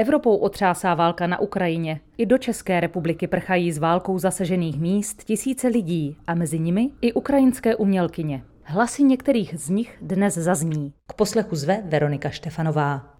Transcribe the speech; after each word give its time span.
Evropou 0.00 0.36
otřásá 0.36 0.94
válka 0.94 1.26
na 1.26 1.40
Ukrajině. 1.40 2.00
I 2.18 2.26
do 2.26 2.38
České 2.38 2.80
republiky 2.80 3.26
prchají 3.26 3.72
z 3.72 3.78
válkou 3.78 4.18
zasežených 4.18 4.80
míst 4.80 5.24
tisíce 5.24 5.68
lidí 5.68 6.16
a 6.26 6.34
mezi 6.34 6.58
nimi 6.58 6.90
i 7.00 7.12
ukrajinské 7.12 7.76
umělkyně. 7.76 8.42
Hlasy 8.62 9.02
některých 9.02 9.54
z 9.58 9.70
nich 9.70 9.98
dnes 10.02 10.34
zazní. 10.34 10.92
K 11.06 11.12
poslechu 11.12 11.56
zve 11.56 11.82
Veronika 11.84 12.30
Štefanová. 12.30 13.14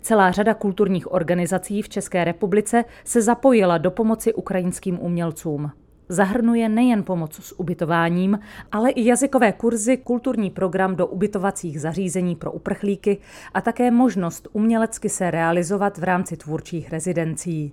Celá 0.00 0.30
řada 0.30 0.54
kulturních 0.54 1.12
organizací 1.12 1.82
v 1.82 1.88
České 1.88 2.24
republice 2.24 2.84
se 3.04 3.22
zapojila 3.22 3.78
do 3.78 3.90
pomoci 3.90 4.34
ukrajinským 4.34 4.98
umělcům. 5.00 5.70
Zahrnuje 6.10 6.68
nejen 6.68 7.02
pomoc 7.02 7.34
s 7.34 7.60
ubytováním, 7.60 8.38
ale 8.72 8.90
i 8.90 9.06
jazykové 9.06 9.52
kurzy, 9.52 9.96
kulturní 9.96 10.50
program 10.50 10.96
do 10.96 11.06
ubytovacích 11.06 11.80
zařízení 11.80 12.36
pro 12.36 12.52
uprchlíky 12.52 13.18
a 13.54 13.60
také 13.60 13.90
možnost 13.90 14.48
umělecky 14.52 15.08
se 15.08 15.30
realizovat 15.30 15.98
v 15.98 16.04
rámci 16.04 16.36
tvůrčích 16.36 16.92
rezidencí. 16.92 17.72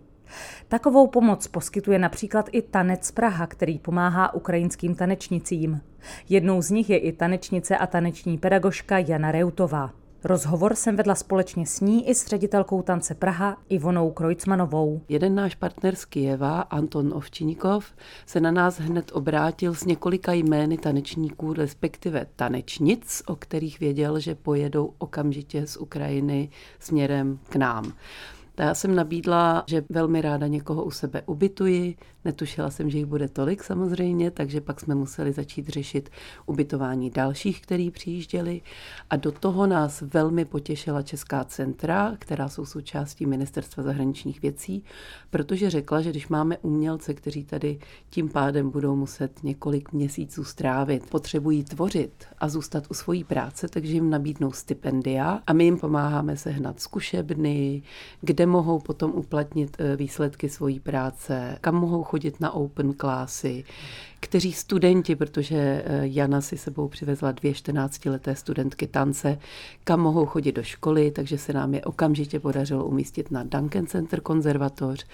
Takovou 0.68 1.08
pomoc 1.08 1.48
poskytuje 1.48 2.00
například 2.00 2.50
i 2.52 2.62
Tanec 2.62 3.12
Praha, 3.12 3.48
který 3.48 3.80
pomáhá 3.80 4.34
ukrajinským 4.34 4.96
tanečnicím. 4.96 5.82
Jednou 6.30 6.62
z 6.62 6.70
nich 6.70 6.90
je 6.90 6.98
i 6.98 7.12
tanečnice 7.12 7.78
a 7.78 7.88
taneční 7.88 8.38
pedagožka 8.38 8.98
Jana 8.98 9.32
Reutová. 9.32 9.94
Rozhovor 10.28 10.76
jsem 10.76 10.96
vedla 10.96 11.16
společně 11.16 11.66
s 11.66 11.80
ní 11.80 12.10
i 12.10 12.16
s 12.16 12.28
ředitelkou 12.28 12.82
tance 12.82 13.16
Praha 13.16 13.58
Ivonou 13.70 14.12
Krojcmanovou. 14.12 15.02
Jeden 15.10 15.36
náš 15.36 15.56
partner 15.56 15.96
z 15.96 16.06
Kijeva, 16.06 16.62
Anton 16.62 17.14
Ovčinikov, 17.14 17.86
se 18.26 18.40
na 18.40 18.52
nás 18.52 18.80
hned 18.80 19.12
obrátil 19.14 19.76
s 19.76 19.86
několika 19.86 20.34
jmény 20.34 20.78
tanečníků, 20.78 21.54
respektive 21.54 22.28
tanečnic, 22.36 23.24
o 23.28 23.36
kterých 23.36 23.80
věděl, 23.80 24.20
že 24.20 24.36
pojedou 24.36 24.94
okamžitě 24.98 25.68
z 25.68 25.78
Ukrajiny 25.78 26.50
směrem 26.80 27.40
k 27.50 27.56
nám. 27.56 27.94
Já 28.60 28.76
jsem 28.76 28.96
nabídla, 28.96 29.64
že 29.68 29.84
velmi 29.90 30.22
ráda 30.22 30.48
někoho 30.48 30.84
u 30.84 30.92
sebe 30.92 31.22
ubytuji. 31.26 31.96
Netušila 32.26 32.70
jsem, 32.70 32.90
že 32.90 32.98
jich 32.98 33.06
bude 33.06 33.28
tolik 33.28 33.64
samozřejmě, 33.64 34.32
takže 34.32 34.62
pak 34.62 34.80
jsme 34.80 34.96
museli 34.96 35.34
začít 35.34 35.70
řešit 35.70 36.10
ubytování 36.46 37.10
dalších, 37.10 37.62
který 37.62 37.92
přijížděli. 37.92 38.62
A 39.10 39.16
do 39.16 39.32
toho 39.32 39.68
nás 39.68 40.02
velmi 40.02 40.46
potěšila 40.46 41.02
Česká 41.02 41.44
centra, 41.44 42.14
která 42.20 42.50
jsou 42.50 42.66
součástí 42.66 43.26
Ministerstva 43.26 43.84
zahraničních 43.84 44.42
věcí, 44.42 44.84
protože 45.30 45.70
řekla, 45.70 46.02
že 46.02 46.10
když 46.10 46.28
máme 46.28 46.58
umělce, 46.58 47.14
kteří 47.14 47.44
tady 47.44 47.80
tím 48.10 48.30
pádem 48.30 48.70
budou 48.70 48.96
muset 48.96 49.44
několik 49.44 49.92
měsíců 49.92 50.44
strávit, 50.44 51.10
potřebují 51.10 51.64
tvořit 51.64 52.26
a 52.38 52.50
zůstat 52.50 52.84
u 52.90 52.94
svojí 52.94 53.24
práce, 53.24 53.68
takže 53.68 53.94
jim 53.94 54.10
nabídnou 54.10 54.52
stipendia 54.52 55.40
a 55.48 55.54
my 55.54 55.64
jim 55.64 55.78
pomáháme 55.78 56.38
sehnat 56.38 56.80
zkušebny, 56.80 57.82
kde 58.22 58.46
mohou 58.46 58.80
potom 58.80 59.12
uplatnit 59.12 59.78
eh, 59.80 59.96
výsledky 59.96 60.50
svojí 60.50 60.80
práce, 60.80 61.58
kam 61.62 61.76
mohou 61.76 62.04
chodit 62.08 62.40
na 62.40 62.52
open 62.52 62.94
klasy, 62.94 63.64
kteří 64.20 64.54
studenti, 64.54 65.16
protože 65.16 65.58
eh, 65.58 66.02
Jana 66.04 66.42
si 66.42 66.58
sebou 66.58 66.88
přivezla 66.88 67.32
dvě 67.32 67.52
14-leté 67.52 68.36
studentky 68.36 68.88
tance, 68.88 69.40
kam 69.84 70.00
mohou 70.00 70.26
chodit 70.26 70.52
do 70.52 70.64
školy, 70.64 71.12
takže 71.12 71.38
se 71.38 71.54
nám 71.54 71.74
je 71.74 71.82
okamžitě 71.82 72.40
podařilo 72.40 72.86
umístit 72.86 73.32
na 73.32 73.44
Duncan 73.44 73.88
Center 73.88 74.22
konzervatoř. 74.22 75.06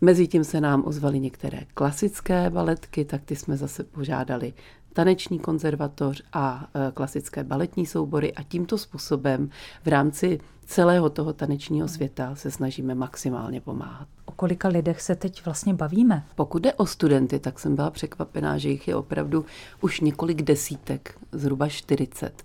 Mezitím 0.00 0.44
se 0.44 0.60
nám 0.60 0.82
ozvaly 0.86 1.20
některé 1.20 1.58
klasické 1.74 2.50
baletky, 2.50 3.04
tak 3.04 3.24
ty 3.24 3.36
jsme 3.36 3.56
zase 3.56 3.84
požádali 3.84 4.52
taneční 4.92 5.38
konzervatoř 5.38 6.22
a 6.32 6.68
e, 6.74 6.92
klasické 6.92 7.44
baletní 7.44 7.86
soubory 7.86 8.34
a 8.34 8.42
tímto 8.42 8.78
způsobem 8.78 9.50
v 9.84 9.88
rámci 9.88 10.40
celého 10.66 11.10
toho 11.10 11.32
tanečního 11.32 11.88
světa 11.88 12.34
se 12.34 12.50
snažíme 12.50 12.94
maximálně 12.94 13.60
pomáhat. 13.60 14.08
O 14.26 14.32
kolika 14.32 14.68
lidech 14.68 15.02
se 15.02 15.14
teď 15.14 15.44
vlastně 15.44 15.74
bavíme? 15.74 16.24
Pokud 16.34 16.62
jde 16.62 16.72
o 16.72 16.86
studenty, 16.86 17.38
tak 17.38 17.58
jsem 17.58 17.76
byla 17.76 17.90
překvapená, 17.90 18.58
že 18.58 18.68
jich 18.68 18.88
je 18.88 18.96
opravdu 18.96 19.44
už 19.80 20.00
několik 20.00 20.42
desítek, 20.42 21.18
zhruba 21.32 21.68
40. 21.68 22.42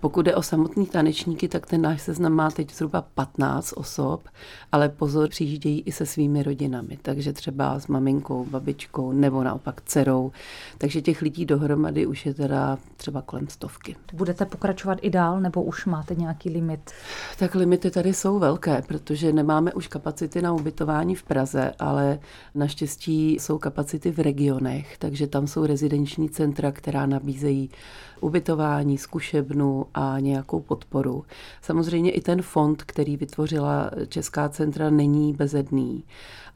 Pokud 0.00 0.22
jde 0.22 0.34
o 0.34 0.42
samotní 0.42 0.86
tanečníky, 0.86 1.48
tak 1.48 1.66
ten 1.66 1.82
náš 1.82 2.02
seznam 2.02 2.32
má 2.32 2.50
teď 2.50 2.74
zhruba 2.74 3.02
15 3.14 3.72
osob, 3.76 4.28
ale 4.72 4.88
pozor, 4.88 5.28
přijíždějí 5.28 5.80
i 5.80 5.92
se 5.92 6.06
svými 6.06 6.42
rodinami, 6.42 6.98
takže 7.02 7.32
třeba 7.32 7.80
s 7.80 7.86
maminkou, 7.86 8.44
babičkou 8.44 9.12
nebo 9.12 9.44
naopak 9.44 9.80
dcerou. 9.80 10.32
Takže 10.78 11.02
těch 11.02 11.22
lidí 11.22 11.46
dohromady 11.46 12.06
už 12.06 12.26
je 12.26 12.34
teda 12.34 12.78
třeba 12.96 13.22
kolem 13.22 13.48
stovky. 13.48 13.96
Budete 14.12 14.44
pokračovat 14.46 14.98
i 15.02 15.10
dál, 15.10 15.40
nebo 15.40 15.62
už 15.62 15.86
máte 15.86 16.14
nějaký 16.14 16.50
limit? 16.50 16.90
Tak 17.38 17.54
limity 17.54 17.90
tady 17.90 18.14
jsou 18.14 18.38
velké, 18.38 18.82
protože 18.88 19.32
nemáme 19.32 19.72
už 19.72 19.88
kapacity 19.88 20.42
na 20.42 20.52
ubytování 20.52 21.13
v 21.14 21.22
Praze, 21.22 21.72
ale 21.78 22.18
naštěstí 22.54 23.34
jsou 23.34 23.58
kapacity 23.58 24.10
v 24.10 24.18
regionech, 24.18 24.98
takže 24.98 25.26
tam 25.26 25.46
jsou 25.46 25.66
rezidenční 25.66 26.28
centra, 26.28 26.72
která 26.72 27.06
nabízejí 27.06 27.70
ubytování, 28.20 28.98
zkušebnu 28.98 29.86
a 29.94 30.20
nějakou 30.20 30.60
podporu. 30.60 31.24
Samozřejmě 31.62 32.10
i 32.10 32.20
ten 32.20 32.42
fond, 32.42 32.82
který 32.82 33.16
vytvořila 33.16 33.90
Česká 34.08 34.48
centra, 34.48 34.90
není 34.90 35.32
bezedný 35.32 36.04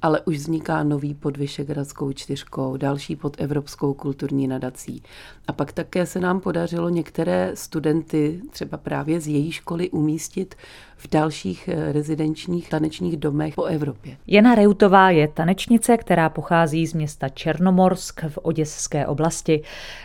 ale 0.03 0.21
už 0.21 0.37
vzniká 0.37 0.83
nový 0.83 1.15
pod 1.15 1.37
Vyšegradskou 1.37 2.13
čtyřkou, 2.13 2.77
další 2.77 3.17
pod 3.17 3.41
Evropskou 3.41 3.95
kulturní 3.95 4.49
nadací. 4.49 5.03
A 5.49 5.53
pak 5.53 5.73
také 5.73 6.07
se 6.07 6.21
nám 6.21 6.41
podařilo 6.41 6.89
některé 6.89 7.51
studenty, 7.55 8.41
třeba 8.51 8.79
právě 8.79 9.21
z 9.21 9.29
její 9.29 9.53
školy, 9.53 9.91
umístit 9.91 10.55
v 10.97 11.09
dalších 11.09 11.69
eh, 11.69 11.93
rezidenčních 11.93 12.71
tanečních 12.71 13.17
domech 13.17 13.55
po 13.55 13.65
Evropě. 13.65 14.17
Jana 14.27 14.48
Jana 14.49 14.63
Reutová 14.63 15.11
je 15.11 15.29
tanečnice, 15.29 15.97
která 15.97 16.29
pochází 16.29 16.87
z 16.87 16.95
města 16.95 17.29
Černomorsk 17.29 18.25
v 18.29 18.39
Oděské 18.43 19.07
oblasti. 19.07 19.63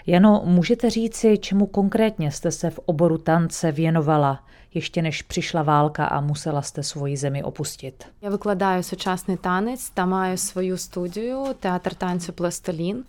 Jano, 0.08 0.42
můžete 0.46 0.90
říci, 0.90 1.38
čemu 1.38 1.66
konkrétně 1.66 2.32
jste 2.32 2.52
se 2.52 2.70
v 2.70 2.80
oboru 2.86 3.18
tance 3.18 3.72
věnovala, 3.72 4.44
ještě 4.74 5.02
než 5.02 5.22
přišla 5.22 5.62
válka 5.62 6.06
a 6.06 6.22
musela 6.22 6.62
jste 6.62 6.84
svoji 6.84 7.18
zemi 7.18 7.44
opustit? 7.44 8.04
Já 8.22 8.30
vykládám 8.30 8.84
současný 8.84 9.38
tanec, 9.38 9.90
tam 9.90 10.10
mám 10.10 10.38
svou 10.38 10.78
studiu 10.78 11.46
Teatr 11.60 11.94
tance 11.94 12.32
Plastilín. 12.32 13.04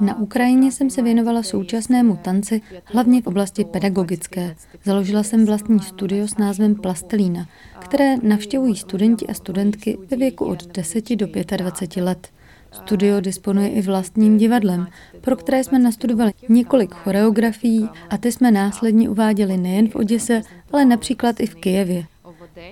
Na 0.00 0.18
Ukrajině 0.18 0.72
jsem 0.72 0.90
se 0.90 1.02
věnovala 1.02 1.42
současnému 1.42 2.16
tanci, 2.16 2.60
hlavně 2.84 3.22
v 3.22 3.26
oblasti 3.26 3.64
pedagogické. 3.64 4.56
Založila 4.84 5.22
jsem 5.22 5.46
vlastní 5.46 5.80
studio 5.80 6.28
s 6.28 6.36
názvem 6.36 6.74
Plastelína, 6.74 7.46
které 7.78 8.16
navštěvují 8.22 8.76
studenti 8.76 9.26
a 9.26 9.34
studentky 9.34 9.98
ve 10.10 10.16
věku 10.16 10.44
od 10.44 10.66
10 10.66 11.16
do 11.16 11.26
25 11.56 12.02
let. 12.02 12.28
Studio 12.72 13.20
disponuje 13.20 13.68
i 13.68 13.82
vlastním 13.82 14.36
divadlem, 14.38 14.88
pro 15.20 15.36
které 15.36 15.64
jsme 15.64 15.78
nastudovali 15.78 16.32
několik 16.48 16.94
choreografií 16.94 17.88
a 18.10 18.18
ty 18.18 18.32
jsme 18.32 18.50
následně 18.50 19.10
uváděli 19.10 19.56
nejen 19.56 19.88
v 19.88 19.96
Oděse, 19.96 20.42
ale 20.72 20.84
například 20.84 21.40
i 21.40 21.46
v 21.46 21.54
Kijevě. 21.54 22.04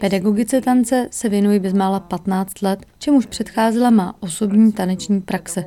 Pedagogice 0.01 0.61
tance 0.61 1.09
se 1.11 1.29
věnuji 1.29 1.59
bezmála 1.59 2.01
15 2.01 2.63
let, 2.63 2.87
čemuž 2.99 3.27
předcházela 3.27 3.91
má 3.91 4.15
osobní 4.21 4.73
taneční 4.73 5.21
praxe. 5.21 5.65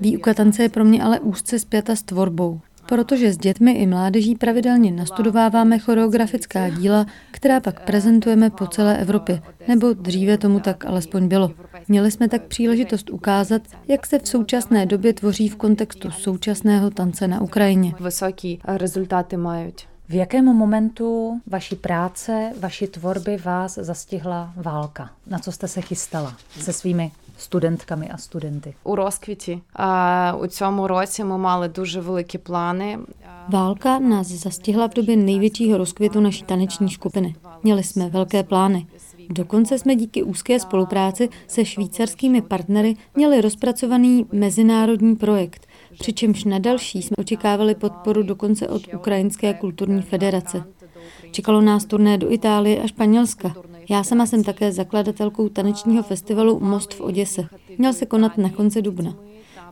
Výuka 0.00 0.34
tance 0.34 0.62
je 0.62 0.68
pro 0.68 0.84
mě 0.84 1.02
ale 1.02 1.20
úzce 1.20 1.58
zpěta 1.58 1.96
s 1.96 2.02
tvorbou, 2.02 2.60
protože 2.88 3.32
s 3.32 3.38
dětmi 3.38 3.72
i 3.72 3.86
mládeží 3.86 4.34
pravidelně 4.34 4.90
nastudováváme 4.90 5.78
choreografická 5.78 6.68
díla, 6.68 7.06
která 7.30 7.60
pak 7.60 7.84
prezentujeme 7.84 8.50
po 8.50 8.66
celé 8.66 8.98
Evropě, 8.98 9.42
nebo 9.68 9.92
dříve 9.92 10.38
tomu 10.38 10.60
tak 10.60 10.84
alespoň 10.84 11.28
bylo. 11.28 11.50
Měli 11.88 12.10
jsme 12.10 12.28
tak 12.28 12.42
příležitost 12.42 13.10
ukázat, 13.10 13.62
jak 13.88 14.06
se 14.06 14.18
v 14.18 14.28
současné 14.28 14.86
době 14.86 15.12
tvoří 15.12 15.48
v 15.48 15.56
kontextu 15.56 16.10
současného 16.10 16.90
tance 16.90 17.28
na 17.28 17.40
Ukrajině. 17.40 17.94
Vysoké 18.00 18.54
rezultáty 18.64 19.36
mají. 19.36 19.72
V 20.08 20.14
jakém 20.14 20.44
momentu 20.44 21.40
vaší 21.46 21.76
práce, 21.76 22.52
vaší 22.60 22.86
tvorby 22.86 23.36
vás 23.36 23.74
zastihla 23.74 24.52
válka? 24.56 25.10
Na 25.26 25.38
co 25.38 25.52
jste 25.52 25.68
se 25.68 25.80
chystala 25.80 26.36
se 26.60 26.72
svými 26.72 27.12
studentkami 27.37 28.09
a 28.09 28.17
studenty? 28.17 28.73
У 28.83 28.95
розквіті. 28.95 29.59
У 30.39 30.47
цьому 30.47 30.87
році 30.87 31.23
ми 31.23 31.37
мали 31.37 31.67
дуже 31.67 32.01
великі 32.01 32.37
плани. 32.37 32.99
Válka 33.49 33.99
nás 33.99 34.27
zastihla 34.27 34.87
v 34.87 34.93
době 34.93 35.15
největšího 35.17 35.77
rozkvětu 35.77 36.19
naší 36.19 36.43
taneční 36.43 36.89
skupiny. 36.89 37.35
Měli 37.63 37.83
jsme 37.83 38.09
velké 38.09 38.43
plány. 38.43 38.87
Dokonce 39.29 39.79
jsme 39.79 39.95
díky 39.95 40.23
úzké 40.23 40.59
spolupráci 40.59 41.29
se 41.47 41.65
švýcarskými 41.65 42.41
partnery 42.41 42.95
měli 43.15 43.41
rozpracovaný 43.41 44.25
mezinárodní 44.31 45.15
projekt, 45.15 45.67
přičemž 45.99 46.43
na 46.43 46.59
další 46.59 47.01
jsme 47.01 47.15
očekávali 47.17 47.75
podporu 47.75 48.23
dokonce 48.23 48.67
od 48.67 48.93
Ukrajinské 48.93 49.53
kulturní 49.53 50.01
federace. 50.01 50.63
Čekalo 51.31 51.61
nás 51.61 51.85
turné 51.85 52.17
do 52.17 52.31
Itálie 52.31 52.81
a 52.81 52.87
Španělska. 52.87 53.55
Já 53.88 54.04
sama 54.04 54.26
jsem 54.26 54.44
také 54.44 54.72
zakladatelkou 54.72 55.48
tanečního 55.48 56.02
festivalu 56.02 56.60
Most 56.60 56.94
v 56.94 57.00
Oděse. 57.00 57.48
Měl 57.78 57.92
se 57.92 58.06
konat 58.06 58.38
na 58.38 58.50
konci 58.50 58.82
dubna. 58.82 59.14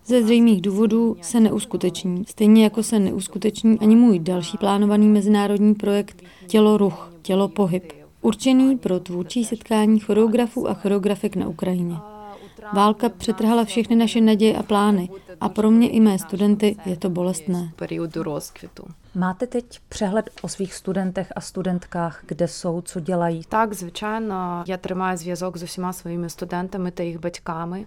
Ze 0.07 0.23
zřejmých 0.23 0.61
důvodů 0.63 1.17
se 1.21 1.41
neuskuteční, 1.41 2.25
stejně 2.29 2.65
jako 2.65 2.83
se 2.83 2.99
neuskuteční 2.99 3.79
ani 3.79 3.97
můj 3.97 4.19
další 4.19 4.59
plánovaný 4.59 5.09
mezinárodní 5.09 5.75
projekt 5.75 6.23
Tělo 6.47 6.77
ruch, 6.77 7.13
tělo 7.23 7.49
pohyb. 7.49 7.93
určený 8.23 8.79
pro 8.79 9.01
tvůrčí 9.01 9.45
setkání 9.45 10.01
choreografů 10.01 10.69
a 10.69 10.75
choreografek 10.75 11.37
na 11.37 11.49
Ukrajině. 11.49 11.97
Válka 12.73 13.09
přetrhala 13.09 13.65
všechny 13.65 13.97
naše 13.97 14.21
naděje 14.21 14.57
a 14.57 14.63
plány 14.63 15.09
a 15.41 15.49
pro 15.49 15.71
mě 15.71 15.89
i 15.89 16.01
mé 16.01 16.19
studenty 16.19 16.77
je 16.87 16.97
to 16.97 17.11
bolestné. 17.11 17.73
Máte 19.16 19.48
teď 19.48 19.80
přehled 19.90 20.30
o 20.42 20.48
svých 20.48 20.74
studentech 20.74 21.34
a 21.36 21.42
studentkách, 21.42 22.24
kde 22.28 22.48
jsou, 22.48 22.82
co 22.82 23.00
dělají? 23.00 23.42
Tak, 23.50 23.74
звичайно, 23.74 24.64
я 24.68 24.78
тримаю 24.78 25.18
зв'язок 25.18 25.58
з 25.58 25.64
усіма 25.64 25.94
своїми 25.94 26.30
студентами 26.30 26.92
та 26.92 27.04
їх 27.04 27.20
батьками. 27.20 27.86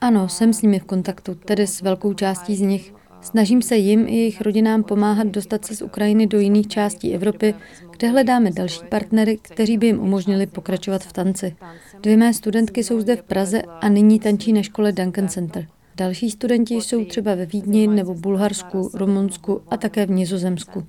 Ano, 0.00 0.28
jsem 0.28 0.52
s 0.52 0.62
nimi 0.62 0.78
v 0.78 0.84
kontaktu, 0.84 1.34
tedy 1.34 1.66
s 1.66 1.82
velkou 1.82 2.14
částí 2.14 2.56
z 2.56 2.60
nich. 2.60 2.94
Snažím 3.20 3.62
se 3.62 3.76
jim 3.76 4.08
i 4.08 4.16
jejich 4.16 4.40
rodinám 4.40 4.82
pomáhat 4.82 5.26
dostat 5.26 5.64
se 5.64 5.76
z 5.76 5.82
Ukrajiny 5.82 6.26
do 6.26 6.38
jiných 6.38 6.68
částí 6.68 7.14
Evropy, 7.14 7.54
kde 7.90 8.08
hledáme 8.08 8.50
další 8.50 8.80
partnery, 8.84 9.36
kteří 9.42 9.78
by 9.78 9.86
jim 9.86 10.00
umožnili 10.00 10.46
pokračovat 10.46 11.02
v 11.02 11.12
tanci. 11.12 11.56
Dvě 12.00 12.16
mé 12.16 12.34
studentky 12.34 12.84
jsou 12.84 13.00
zde 13.00 13.16
v 13.16 13.22
Praze 13.22 13.62
a 13.62 13.88
nyní 13.88 14.20
tančí 14.20 14.52
na 14.52 14.62
škole 14.62 14.92
Duncan 14.92 15.28
Center. 15.28 15.66
Další 15.97 16.31
studenti 16.31 16.73
jsou 16.73 17.05
třeba 17.05 17.35
ve 17.35 17.45
Vídni 17.45 17.87
nebo 17.87 18.13
Bulharsku, 18.13 18.89
Rumunsku 18.93 19.61
a 19.67 19.77
také 19.77 20.05
v 20.05 20.11
Nizozemsku. 20.11 20.87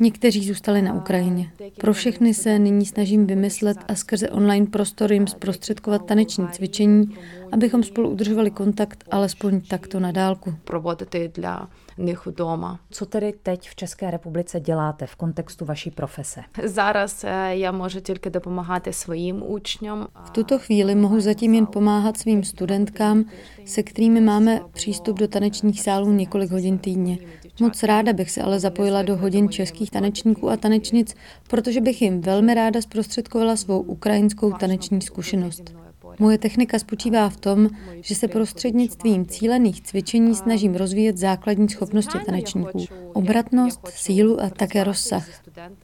Někteří 0.00 0.48
zůstali 0.48 0.82
na 0.82 0.94
Ukrajině. 0.94 1.50
Pro 1.80 1.92
všechny 1.92 2.34
se 2.34 2.58
nyní 2.58 2.86
snažím 2.86 3.26
vymyslet 3.26 3.78
a 3.88 3.94
skrze 3.94 4.30
online 4.30 4.66
prostor 4.66 5.12
jim 5.12 5.26
zprostředkovat 5.26 6.06
taneční 6.06 6.48
cvičení, 6.48 7.16
abychom 7.52 7.82
spolu 7.82 8.10
udržovali 8.10 8.50
kontakt 8.50 9.04
alespoň 9.10 9.60
takto 9.60 10.00
na 10.00 10.12
dálku. 10.12 10.54
Provodit 10.64 11.16
dla 11.34 11.70
них 11.97 12.25
вдома. 12.25 12.79
Co 12.89 13.05
tedy 13.05 13.33
teď 13.43 13.69
v 13.69 13.75
České 13.75 14.11
republice 14.11 14.59
děláte 14.59 15.07
v 15.07 15.15
kontextu 15.15 15.65
vaší 15.65 15.91
profese? 15.91 16.43
Зараз 16.63 17.23
е, 17.23 17.55
я 17.55 17.71
можу 17.71 17.99
тільки 17.99 18.29
допомагати 18.29 18.93
своїм 18.93 19.43
учням. 19.47 20.07
V 20.25 20.29
tuto 20.29 20.59
chvíli 20.59 20.95
mohu 20.95 21.19
zatím 21.19 21.53
jen 21.53 21.65
pomáhat 21.65 22.17
svým 22.17 22.43
studentkám, 22.43 23.25
se 23.65 23.83
kterými 23.83 24.21
máme 24.21 24.61
přístup 24.73 25.19
do 25.19 25.27
tanečních 25.27 25.81
sálů 25.81 26.11
několik 26.11 26.51
hodin 26.51 26.77
týdně. 26.77 27.17
Moc 27.59 27.83
ráda 27.83 28.13
bych 28.13 28.31
se 28.31 28.41
ale 28.41 28.59
zapojila 28.59 29.01
do 29.01 29.17
hodin 29.17 29.49
českých 29.49 29.91
tanečníků 29.91 30.49
a 30.49 30.57
tanečnic, 30.57 31.15
protože 31.47 31.81
bych 31.81 32.01
jim 32.01 32.21
velmi 32.21 32.53
ráda 32.53 32.81
zprostředkovala 32.81 33.55
svou 33.55 33.81
ukrajinskou 33.81 34.51
taneční 34.51 35.01
zkušenost. 35.01 35.73
Moje 36.18 36.38
technika 36.38 36.78
spočívá 36.78 37.28
v 37.28 37.36
tom, 37.36 37.68
že 38.00 38.14
se 38.14 38.28
prostřednictvím 38.28 39.26
cílených 39.26 39.82
cvičení 39.82 40.34
snažím 40.34 40.74
rozvíjet 40.74 41.18
základní 41.18 41.68
schopnosti 41.68 42.18
tanečníků, 42.26 42.84
obratnost, 43.12 43.88
sílu 43.88 44.40
a 44.40 44.50
také 44.50 44.84
rozsah. 44.84 45.28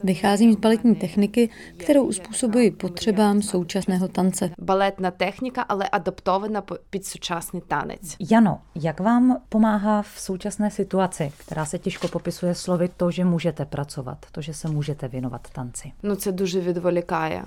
Vycházím 0.03 0.53
z 0.53 0.55
baletní 0.55 0.95
techniky, 0.95 1.49
kterou 1.77 2.03
uspůsobuji 2.03 2.71
potřebám 2.71 3.41
současného 3.41 4.07
tance. 4.07 4.51
Baletná 4.61 5.11
technika, 5.11 5.61
ale 5.61 5.89
adaptovaná 5.89 6.61
pod 6.61 6.79
současný 7.01 7.61
tanec. 7.67 8.15
Jano, 8.31 8.61
jak 8.75 8.99
vám 8.99 9.37
pomáhá 9.49 10.01
v 10.01 10.19
současné 10.19 10.71
situaci, 10.71 11.31
která 11.37 11.65
se 11.65 11.79
těžko 11.79 12.07
popisuje 12.07 12.55
slovy 12.55 12.89
to, 12.97 13.11
že 13.11 13.25
můžete 13.25 13.65
pracovat, 13.65 14.25
to, 14.31 14.41
že 14.41 14.53
se 14.53 14.67
můžete 14.67 15.07
věnovat 15.07 15.47
tanci? 15.53 15.91
No, 16.03 16.15
to 16.15 16.31
duže 16.31 16.61
vydvolikáje 16.61 17.43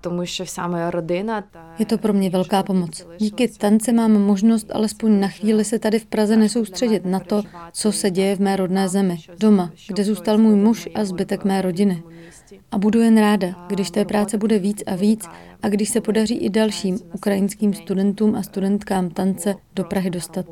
tomu, 0.00 0.24
že 0.24 0.44
rodina. 0.90 1.44
Je 1.78 1.86
to 1.86 1.98
pro 1.98 2.12
mě 2.12 2.30
velká 2.30 2.62
pomoc. 2.62 3.06
Díky 3.18 3.48
tance 3.48 3.92
mám 3.92 4.12
možnost 4.12 4.70
alespoň 4.74 5.20
na 5.20 5.28
chvíli 5.28 5.64
se 5.64 5.78
tady 5.78 5.98
v 5.98 6.06
Praze 6.06 6.36
nesoustředit 6.36 7.04
na 7.04 7.20
to, 7.20 7.42
co 7.72 7.92
se 7.92 8.10
děje 8.10 8.36
v 8.36 8.40
mé 8.40 8.56
rodné 8.56 8.88
zemi, 8.88 9.18
doma, 9.40 9.70
kde 9.88 10.04
zůstal 10.04 10.38
můj 10.38 10.56
muž 10.56 10.88
a 10.94 11.04
zbytek 11.04 11.44
mé 11.44 11.62
rodiny. 11.62 12.02
A 12.72 12.78
budu 12.78 13.00
jen 13.00 13.18
ráda, 13.18 13.66
když 13.68 13.90
té 13.90 14.04
práce 14.04 14.38
bude 14.38 14.58
víc 14.58 14.82
a 14.86 14.94
víc 14.94 15.28
a 15.62 15.68
když 15.68 15.88
se 15.88 16.00
podaří 16.00 16.34
i 16.34 16.50
dalším 16.50 16.98
ukrajinským 17.14 17.74
studentům 17.74 18.34
a 18.34 18.42
studentkám 18.42 19.10
tance 19.10 19.54
do 19.74 19.84
Prahy 19.84 20.10
dostat 20.10 20.46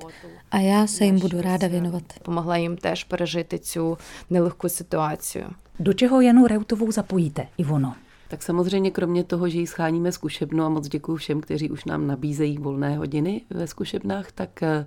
a 0.51 0.59
já 0.59 0.87
se 0.87 1.05
jim 1.05 1.21
budu 1.21 1.41
ráda 1.41 1.69
věnovat. 1.69 2.03
Pomohla 2.23 2.57
jim 2.57 2.77
též 2.77 3.05
přežít 3.05 3.55
tu 3.73 3.99
nelehkou 4.31 4.69
situaci. 4.69 5.45
Do 5.81 5.93
čeho 5.93 6.21
Janu 6.21 6.47
Reutovou 6.47 6.93
zapojíte, 6.93 7.47
Ivono? 7.59 7.95
Tak 8.29 8.43
samozřejmě 8.43 8.91
kromě 8.91 9.25
toho, 9.25 9.49
že 9.49 9.59
ji 9.59 9.67
scháníme 9.67 10.13
zkušebnu 10.13 10.65
a 10.65 10.69
moc 10.69 10.89
děkuji 10.89 11.17
všem, 11.17 11.41
kteří 11.41 11.71
už 11.71 11.85
nám 11.85 12.07
nabízejí 12.07 12.59
volné 12.59 12.97
hodiny 12.97 13.43
ve 13.51 13.67
zkušebnách, 13.67 14.33
tak 14.33 14.63
eh, 14.63 14.87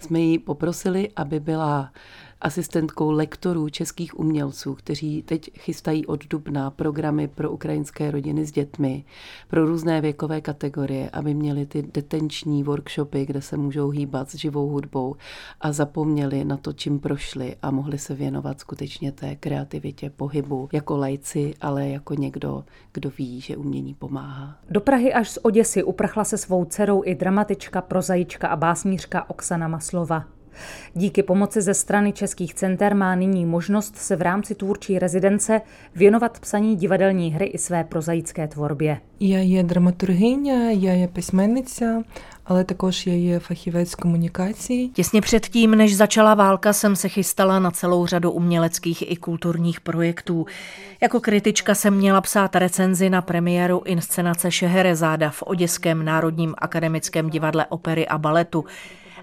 jsme 0.00 0.20
ji 0.20 0.38
poprosili, 0.38 1.08
aby 1.16 1.40
byla 1.40 1.92
asistentkou 2.40 3.10
lektorů 3.10 3.68
českých 3.68 4.18
umělců, 4.18 4.74
kteří 4.74 5.22
teď 5.22 5.50
chystají 5.58 6.06
od 6.06 6.26
dubna 6.26 6.70
programy 6.70 7.28
pro 7.28 7.50
ukrajinské 7.50 8.10
rodiny 8.10 8.46
s 8.46 8.52
dětmi, 8.52 9.04
pro 9.48 9.66
různé 9.66 10.00
věkové 10.00 10.40
kategorie, 10.40 11.10
aby 11.10 11.34
měli 11.34 11.66
ty 11.66 11.82
detenční 11.82 12.64
workshopy, 12.64 13.26
kde 13.26 13.42
se 13.42 13.56
můžou 13.56 13.88
hýbat 13.88 14.30
s 14.30 14.34
živou 14.34 14.68
hudbou 14.68 15.16
a 15.60 15.72
zapomněli 15.72 16.44
na 16.44 16.56
to, 16.56 16.72
čím 16.72 16.98
prošli 16.98 17.56
a 17.62 17.70
mohli 17.70 17.98
se 17.98 18.14
věnovat 18.14 18.60
skutečně 18.60 19.12
té 19.12 19.36
kreativitě, 19.36 20.10
pohybu, 20.10 20.68
jako 20.72 20.96
lajci, 20.96 21.54
ale 21.60 21.88
jako 21.88 22.14
někdo, 22.14 22.64
kdo 22.92 23.10
ví, 23.18 23.40
že 23.40 23.56
umění 23.56 23.94
pomáhá. 23.94 24.56
Do 24.70 24.80
Prahy 24.80 25.12
až 25.12 25.30
z 25.30 25.38
Oděsy 25.42 25.82
uprchla 25.82 26.24
se 26.24 26.38
svou 26.38 26.64
dcerou 26.64 27.02
i 27.04 27.14
dramatička, 27.14 27.80
prozaička 27.80 28.48
a 28.48 28.56
básnířka 28.56 29.30
Oksana 29.30 29.68
Maslova. 29.68 30.39
Díky 30.94 31.22
pomoci 31.22 31.62
ze 31.62 31.74
strany 31.74 32.12
českých 32.12 32.54
center 32.54 32.94
má 32.94 33.14
nyní 33.14 33.46
možnost 33.46 33.96
se 33.96 34.16
v 34.16 34.22
rámci 34.22 34.54
tvůrčí 34.54 34.98
rezidence 34.98 35.60
věnovat 35.94 36.40
psaní 36.40 36.76
divadelní 36.76 37.30
hry 37.30 37.46
i 37.46 37.58
své 37.58 37.84
prozaické 37.84 38.48
tvorbě. 38.48 39.00
Já 39.20 39.38
je 39.38 39.62
dramaturgyně, 39.62 40.72
já 40.72 40.92
je 40.92 41.08
písmenice, 41.08 42.02
ale 42.46 42.64
takož 42.64 43.06
je 43.06 43.18
je 43.18 43.40
fachivec 43.40 43.94
komunikací. 43.94 44.88
Těsně 44.88 45.20
předtím, 45.20 45.70
než 45.70 45.96
začala 45.96 46.34
válka, 46.34 46.72
jsem 46.72 46.96
se 46.96 47.08
chystala 47.08 47.58
na 47.58 47.70
celou 47.70 48.06
řadu 48.06 48.30
uměleckých 48.30 49.10
i 49.12 49.16
kulturních 49.16 49.80
projektů. 49.80 50.46
Jako 51.00 51.20
kritička 51.20 51.74
jsem 51.74 51.94
měla 51.94 52.20
psát 52.20 52.56
recenzi 52.56 53.10
na 53.10 53.22
premiéru 53.22 53.82
inscenace 53.84 54.50
Šeherezáda 54.50 55.30
v 55.30 55.42
Oděském 55.42 56.04
národním 56.04 56.54
akademickém 56.58 57.30
divadle 57.30 57.66
opery 57.66 58.08
a 58.08 58.18
baletu. 58.18 58.64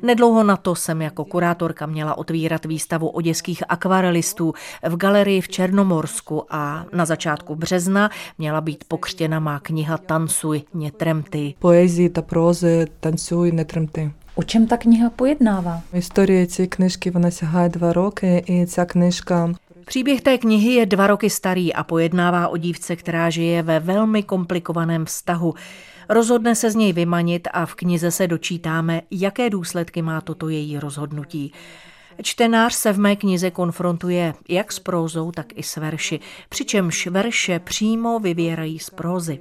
Nedlouho 0.02 0.44
na 0.44 0.58
to 0.58 0.76
jsem 0.76 1.02
jako 1.02 1.26
kurátorka 1.26 1.86
měla 1.86 2.18
otvírat 2.18 2.66
výstavu 2.66 3.08
oděských 3.08 3.64
akvarelistů 3.70 4.54
v 4.90 4.96
galerii 4.96 5.42
v 5.42 5.48
Černomorsku 5.48 6.44
a 6.50 6.86
na 6.94 7.06
začátku 7.06 7.56
března 7.56 8.10
měla 8.38 8.62
být 8.62 8.84
pokřtěna 8.88 9.40
má 9.40 9.60
kniha 9.60 9.98
Tancuj, 9.98 10.62
netremty. 10.74 11.54
Poezii, 11.60 12.10
ta 12.10 12.22
proze, 12.22 12.86
tancuj, 13.00 13.52
netremty. 13.52 14.12
O 14.36 14.44
čem 14.44 14.68
ta 14.68 14.78
kniha 14.78 15.10
pojednává? 15.10 15.82
Historie 15.94 16.48
té 16.48 16.68
knižky, 16.68 17.12
ona 17.12 17.32
sahá 17.32 17.68
dva 17.68 17.94
roky 17.94 18.44
i 18.48 18.66
ta 18.66 18.86
knižka 18.86 19.50
Příběh 19.88 20.22
té 20.22 20.38
knihy 20.38 20.74
je 20.74 20.86
dva 20.86 21.08
roky 21.08 21.30
starý 21.30 21.74
a 21.74 21.84
pojednává 21.84 22.48
o 22.48 22.58
dívce, 22.58 22.96
která 22.96 23.30
žije 23.30 23.64
ve 23.64 23.80
velmi 23.80 24.24
komplikovaném 24.24 25.06
vztahu. 25.06 25.54
Rozhodne 26.10 26.56
se 26.56 26.72
z 26.72 26.76
něj 26.76 26.94
vymanit 26.94 27.48
a 27.54 27.66
v 27.66 27.76
knize 27.76 28.12
se 28.12 28.28
dočítáme, 28.28 29.02
jaké 29.12 29.50
důsledky 29.50 30.02
má 30.02 30.22
toto 30.22 30.50
její 30.50 30.80
rozhodnutí. 30.80 31.54
Čtenář 32.22 32.74
se 32.74 32.94
v 32.94 33.00
mé 33.00 33.16
knize 33.16 33.52
konfrontuje 33.52 34.34
jak 34.50 34.72
s 34.72 34.80
prózou, 34.80 35.32
tak 35.32 35.46
i 35.56 35.64
s 35.64 35.76
verši, 35.76 36.20
přičemž 36.50 37.08
verše 37.08 37.60
přímo 37.60 38.20
vyvěrají 38.20 38.80
z 38.80 38.90
prózy. 38.90 39.40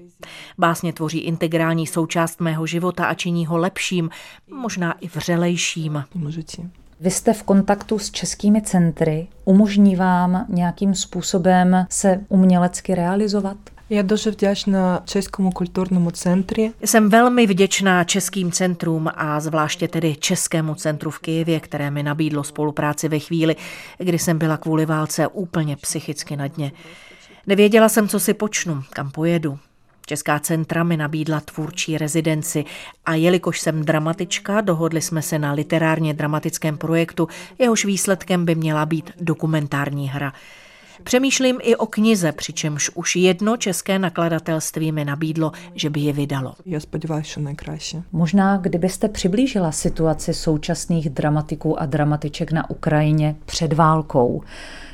Básně 0.58 0.92
tvoří 0.92 1.18
integrální 1.18 1.86
součást 1.86 2.40
mého 2.40 2.66
života 2.66 3.06
a 3.06 3.14
činí 3.14 3.46
ho 3.46 3.56
lepším, 3.56 4.10
možná 4.50 4.92
i 4.92 5.08
vřelejším. 5.08 6.04
Vy 7.00 7.10
jste 7.10 7.32
v 7.32 7.42
kontaktu 7.42 7.98
s 7.98 8.10
českými 8.10 8.62
centry, 8.62 9.28
umožní 9.44 9.96
vám 9.96 10.46
nějakým 10.48 10.94
způsobem 10.94 11.86
se 11.90 12.20
umělecky 12.28 12.94
realizovat? 12.94 13.56
Я 13.89 14.03
дуже 14.03 14.31
вдячна 14.31 15.01
чеському 15.05 15.51
культурному 15.51 16.11
центрі. 16.11 16.71
Jsem 16.83 17.09
velmi 17.09 17.47
vděčná 17.47 18.03
českým 18.03 18.51
centrům 18.51 19.09
a 19.15 19.39
zvláště 19.39 19.87
tedy 19.87 20.15
Českému 20.15 20.75
centru 20.75 21.11
v 21.11 21.19
Kyjevě, 21.19 21.59
které 21.59 21.91
mi 21.91 22.03
nabídlo 22.03 22.43
spolupráci 22.43 23.07
ve 23.07 23.19
chvíli, 23.19 23.55
kdy 23.97 24.19
jsem 24.19 24.37
byla 24.37 24.57
kvůli 24.57 24.85
válce 24.85 25.27
úplně 25.27 25.77
psychicky 25.77 26.35
na 26.35 26.47
dně. 26.47 26.71
Nevěděla 27.47 27.89
jsem, 27.89 28.07
co 28.07 28.19
si 28.19 28.33
počnu, 28.33 28.83
kam 28.89 29.11
pojedu. 29.11 29.59
Česká 30.05 30.39
centra 30.39 30.83
mi 30.83 30.97
nabídla 30.97 31.39
tvůrčí 31.39 31.97
rezidenci 31.97 32.65
a 33.05 33.15
jelikož 33.15 33.59
jsem 33.59 33.85
dramatička, 33.85 34.61
dohodli 34.61 35.01
jsme 35.01 35.21
se 35.21 35.39
na 35.39 35.53
literárně 35.53 36.13
dramatickém 36.13 36.77
projektu, 36.77 37.27
jehož 37.59 37.85
výsledkem 37.85 38.45
by 38.45 38.55
měla 38.55 38.85
být 38.85 39.11
dokumentární 39.21 40.09
hra. 40.09 40.33
Přemýšlím 41.03 41.59
i 41.61 41.75
o 41.75 41.85
knize, 41.85 42.31
přičemž 42.31 42.91
už 42.95 43.15
jedno 43.15 43.57
české 43.57 43.99
nakladatelství 43.99 44.91
mi 44.91 45.05
nabídlo, 45.05 45.51
že 45.75 45.89
by 45.89 45.99
je 45.99 46.13
vydalo. 46.13 46.53
Já 46.65 46.79
сподіваюся, 46.79 47.29
що 47.29 47.41
найкраще. 47.41 48.03
Možná, 48.11 48.57
kdybyste 48.57 49.07
přiblížila 49.07 49.71
situaci 49.71 50.33
současných 50.33 51.09
dramatiků 51.09 51.81
a 51.81 51.85
dramatiček 51.85 52.51
na 52.51 52.69
Ukrajině 52.69 53.35
před 53.45 53.73
válkou. 53.73 54.43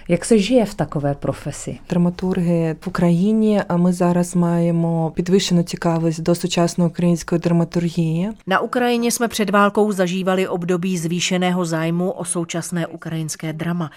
Jak 0.09 0.25
se 0.25 0.39
žije 0.39 0.65
v 0.65 0.73
takové 0.73 1.15
profesi? 1.15 1.79
Драматурги 1.89 2.75
в 2.85 2.87
Україні. 2.87 3.61
А 3.67 3.77
ми 3.77 3.93
зараз 3.93 4.35
маємо 4.35 5.11
підвищену 5.15 5.63
цікавість 5.63 6.23
до 6.23 6.35
сучасної 6.35 6.89
української 6.89 7.41
драматургії. 7.41 8.29
Na 8.47 8.59
Ukrajině 8.59 9.11
jsme 9.11 9.27
před 9.27 9.49
válkou 9.49 9.91
zažívali 9.91 10.47
období 10.47 10.97
zvýšeného 10.97 11.65
zájmu 11.65 12.11
o 12.11 12.25
současné 12.25 12.87
ukrajinské 12.87 13.53
drama. 13.53 13.91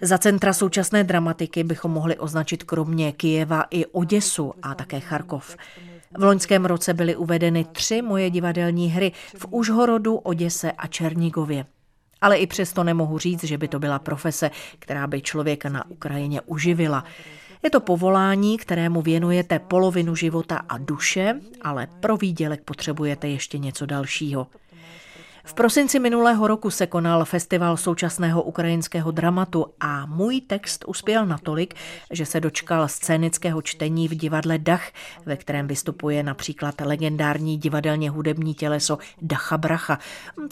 Za 0.00 0.18
centra 0.18 0.52
současné 0.52 1.04
dramatiky 1.04 1.64
bychom 1.64 1.90
mohli 1.90 2.18
označit 2.18 2.62
kromě 2.62 3.12
Kijeva 3.12 3.64
i 3.70 3.86
Oděsu 3.86 4.52
a 4.62 4.74
také 4.74 5.00
Charkov. 5.00 5.56
V 6.18 6.22
loňském 6.22 6.64
roce 6.64 6.94
byly 6.94 7.16
uvedeny 7.16 7.64
tři 7.64 8.02
moje 8.02 8.30
divadelní 8.30 8.88
hry 8.90 9.12
v 9.36 9.46
Užhorodu, 9.50 10.16
Oděse 10.16 10.72
a 10.72 10.86
Černigově. 10.86 11.66
Ale 12.20 12.36
i 12.36 12.46
přesto 12.46 12.84
nemohu 12.84 13.18
říct, 13.18 13.44
že 13.44 13.58
by 13.58 13.68
to 13.68 13.78
byla 13.78 13.98
profese, 13.98 14.50
která 14.78 15.06
by 15.06 15.22
člověka 15.22 15.68
na 15.68 15.90
Ukrajině 15.90 16.40
uživila. 16.40 17.04
Je 17.62 17.70
to 17.70 17.80
povolání, 17.80 18.58
kterému 18.58 19.02
věnujete 19.02 19.58
polovinu 19.58 20.14
života 20.14 20.56
a 20.68 20.78
duše, 20.78 21.40
ale 21.62 21.88
pro 22.00 22.16
výdělek 22.16 22.62
potřebujete 22.62 23.28
ještě 23.28 23.58
něco 23.58 23.86
dalšího. 23.86 24.46
V 25.48 25.54
prosinci 25.54 25.98
minulého 25.98 26.46
roku 26.46 26.70
se 26.70 26.86
konal 26.86 27.24
festival 27.24 27.76
současného 27.76 28.42
ukrajinského 28.42 29.10
dramatu 29.10 29.66
a 29.80 30.06
můj 30.06 30.40
text 30.40 30.84
uspěl 30.88 31.26
natolik, 31.26 31.74
že 32.10 32.26
se 32.26 32.40
dočkal 32.40 32.88
scénického 32.88 33.62
čtení 33.62 34.08
v 34.08 34.14
divadle 34.14 34.58
Dach, 34.58 34.92
ve 35.26 35.36
kterém 35.36 35.66
vystupuje 35.66 36.22
například 36.22 36.80
legendární 36.80 37.58
divadelně 37.58 38.10
hudební 38.10 38.54
těleso 38.54 38.98
Dacha 39.22 39.58
Bracha. 39.58 39.98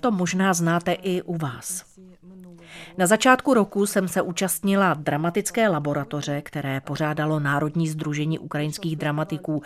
To 0.00 0.10
možná 0.10 0.54
znáte 0.54 0.92
i 0.92 1.22
u 1.22 1.36
vás. 1.36 1.84
Na 2.98 3.06
začátku 3.06 3.54
roku 3.54 3.86
jsem 3.86 4.08
se 4.08 4.22
účastnila 4.22 4.94
dramatické 4.94 5.68
laboratoře, 5.68 6.42
které 6.42 6.80
pořádalo 6.80 7.40
Národní 7.40 7.88
združení 7.88 8.38
ukrajinských 8.38 8.96
dramatiků. 8.96 9.62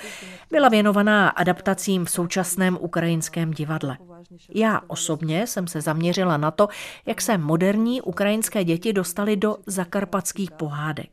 Byla 0.51 0.69
věnovaná 0.69 1.29
adaptacím 1.29 2.05
v 2.05 2.11
současném 2.11 2.79
ukrajinském 2.81 3.51
divadle. 3.51 3.99
Já 4.55 4.81
osobně 4.87 5.47
jsem 5.47 5.67
se 5.67 5.81
zaměřila 5.81 6.37
na 6.37 6.51
to, 6.51 6.69
jak 7.07 7.21
se 7.21 7.39
moderní 7.39 8.01
ukrajinské 8.01 8.65
děti 8.65 8.93
dostaly 8.93 9.37
do 9.37 9.57
zakarpatských 9.67 10.51
pohádek. 10.51 11.11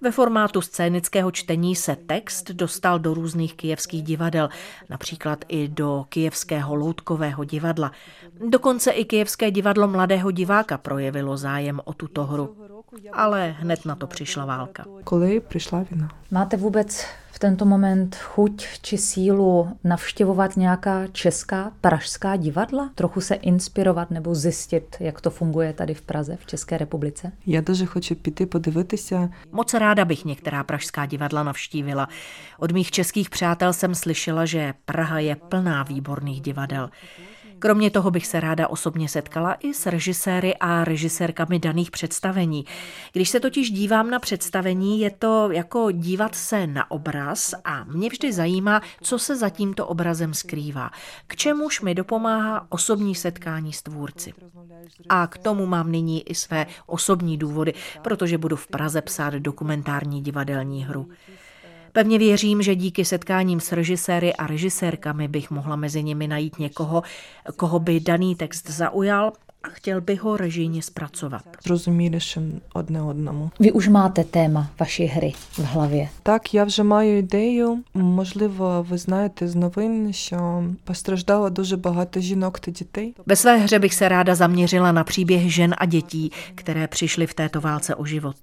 Ve 0.00 0.10
formátu 0.10 0.60
scénického 0.60 1.30
čtení 1.30 1.76
se 1.76 1.96
text 1.96 2.50
dostal 2.50 2.98
do 2.98 3.14
různých 3.14 3.54
kijevských 3.54 4.02
divadel, 4.02 4.48
například 4.90 5.44
i 5.48 5.68
do 5.68 6.06
kijevského 6.08 6.74
loutkového 6.74 7.44
divadla. 7.44 7.92
Dokonce 8.48 8.90
i 8.90 9.04
kijevské 9.04 9.50
divadlo 9.50 9.88
mladého 9.88 10.30
diváka 10.30 10.78
projevilo 10.78 11.36
zájem 11.36 11.80
o 11.84 11.92
tuto 11.92 12.24
hru. 12.24 12.56
Ale 13.12 13.56
hned 13.58 13.84
na 13.84 13.94
to 13.94 14.06
přišla 14.06 14.44
válka. 14.44 14.84
Kolik 15.04 15.44
přišla 15.44 15.84
vina? 15.90 16.08
Máte 16.30 16.56
vůbec 16.56 17.06
v 17.37 17.39
tento 17.39 17.65
moment 17.65 18.15
chuť 18.15 18.67
či 18.81 18.97
sílu 18.97 19.77
navštěvovat 19.83 20.57
nějaká 20.57 21.07
česká, 21.07 21.71
pražská 21.81 22.35
divadla? 22.35 22.89
Trochu 22.95 23.21
se 23.21 23.35
inspirovat 23.35 24.11
nebo 24.11 24.35
zjistit, 24.35 24.95
jak 24.99 25.21
to 25.21 25.29
funguje 25.29 25.73
tady 25.73 25.93
v 25.93 26.01
Praze, 26.01 26.35
v 26.35 26.45
České 26.45 26.77
republice? 26.77 27.31
Я 27.45 27.61
дуже 27.61 27.85
хочу 27.85 28.15
піти 28.15 28.45
подивитися. 28.45 29.29
Moc 29.51 29.73
ráda 29.73 30.05
bych 30.05 30.25
některá 30.25 30.63
pražská 30.63 31.05
divadla 31.05 31.43
navštívila. 31.43 32.07
Od 32.59 32.71
mých 32.71 32.91
českých 32.91 33.29
přátel 33.29 33.73
jsem 33.73 33.95
slyšela, 33.95 34.45
že 34.45 34.73
Praha 34.85 35.19
je 35.19 35.35
plná 35.35 35.83
výborných 35.83 36.41
divadel. 36.41 36.89
Kromě 37.58 37.90
toho 37.90 38.10
bych 38.10 38.26
se 38.26 38.40
ráda 38.40 38.68
osobně 38.68 39.08
setkala 39.08 39.54
i 39.54 39.74
s 39.74 39.86
režiséry 39.86 40.54
a 40.60 40.84
režisérkami 40.84 41.58
daných 41.58 41.90
představení. 41.90 42.64
Když 43.12 43.28
se 43.28 43.40
totiž 43.40 43.70
dívám 43.70 44.10
na 44.10 44.18
představení, 44.18 45.00
je 45.00 45.10
to 45.10 45.50
jako 45.52 45.90
dívat 45.90 46.34
se 46.34 46.66
na 46.66 46.90
obraz 46.90 47.54
a 47.64 47.84
mě 47.84 48.08
vždy 48.08 48.32
zajímá, 48.32 48.82
co 49.02 49.18
se 49.18 49.36
za 49.36 49.50
tímto 49.50 49.86
obrazem 49.86 50.34
skrývá. 50.34 50.90
K 51.26 51.36
čemuž 51.36 51.80
mi 51.80 51.94
dopomáhá 51.94 52.66
osobní 52.68 53.14
setkání 53.14 53.72
s 53.72 53.82
tvůrci. 53.82 54.32
A 55.08 55.26
k 55.26 55.38
tomu 55.38 55.66
mám 55.66 55.92
nyní 55.92 56.30
i 56.30 56.34
své 56.34 56.66
osobní 56.86 57.38
důvody, 57.38 57.74
protože 58.02 58.38
budu 58.38 58.56
v 58.56 58.66
Praze 58.66 59.02
psát 59.02 59.34
dokumentární 59.34 60.22
divadelní 60.22 60.84
hru. 60.84 61.08
Pevně 61.97 62.19
věřím, 62.19 62.61
že 62.61 62.75
díky 62.75 63.05
setkáním 63.05 63.59
s 63.59 63.71
režiséry 63.71 64.33
a 64.33 64.47
režisérkami 64.47 65.27
bych 65.27 65.51
mohla 65.51 65.75
mezi 65.75 66.03
nimi 66.03 66.27
najít 66.27 66.59
někoho, 66.59 67.03
koho 67.55 67.79
by 67.79 67.99
daný 67.99 68.35
text 68.35 68.69
zaujal 68.69 69.33
a 69.63 69.69
chtěl 69.69 70.01
by 70.01 70.15
ho 70.15 70.37
režijně 70.37 70.81
zpracovat. 70.81 71.43
Зрозуміліше 71.63 72.41
одне 72.73 73.01
одному. 73.01 73.51
Vy 73.59 73.71
už 73.71 73.87
máte 73.87 74.23
téma 74.23 74.71
vaší 74.79 75.05
hry 75.05 75.33
v 75.51 75.59
hlavě. 75.59 76.09
Так, 76.23 76.53
я 76.53 76.63
вже 76.63 76.83
маю 76.83 77.17
ідею. 77.17 77.83
Можливо, 77.93 78.85
ви 78.89 78.97
знаєте 78.97 79.47
з 79.47 79.55
новин, 79.55 80.13
що 80.13 80.63
постраждало 80.83 81.49
дуже 81.49 81.77
багато 81.77 82.19
жінок 82.19 82.59
та 82.59 82.71
дітей. 82.71 83.13
Ve 83.25 83.35
své 83.35 83.57
hře 83.57 83.79
bych 83.79 83.93
se 83.93 84.09
ráda 84.09 84.35
zaměřila 84.35 84.91
na 84.91 85.03
příběh 85.03 85.53
žen 85.53 85.75
a 85.77 85.85
dětí, 85.85 86.31
které 86.55 86.87
přišly 86.87 87.27
v 87.27 87.33
této 87.33 87.61
válce 87.61 87.95
o 87.95 88.05
život. 88.05 88.35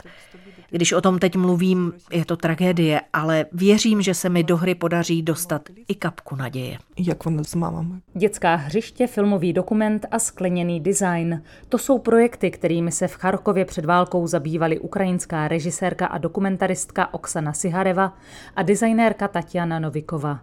Když 0.75 0.93
o 0.93 1.01
tom 1.01 1.19
teď 1.19 1.35
mluvím, 1.35 1.93
je 2.11 2.25
to 2.25 2.37
tragédie, 2.37 3.01
ale 3.13 3.45
věřím, 3.51 4.01
že 4.01 4.13
se 4.13 4.29
mi 4.29 4.43
do 4.43 4.57
hry 4.57 4.75
podaří 4.75 5.21
dostat 5.21 5.69
i 5.87 5.95
kapku 5.95 6.35
naděje. 6.35 6.77
Jak 6.97 7.25
on 7.25 7.43
s 7.43 7.55
mámami? 7.55 7.93
Dětská 8.13 8.55
hřiště, 8.55 9.07
filmový 9.07 9.53
dokument 9.53 10.05
a 10.11 10.19
skleněný 10.19 10.79
design. 10.79 11.43
To 11.69 11.77
jsou 11.77 11.99
projekty, 11.99 12.51
kterými 12.51 12.91
se 12.91 13.07
v 13.07 13.13
Charkově 13.13 13.65
před 13.65 13.85
válkou 13.85 14.27
zabývali 14.27 14.79
ukrajinská 14.79 15.47
režisérka 15.47 16.05
a 16.05 16.17
dokumentaristka 16.17 17.13
Oksana 17.13 17.53
Sihareva 17.53 18.17
a 18.55 18.63
designérka 18.63 19.27
Tatiana 19.27 19.79
Novikova. 19.79 20.39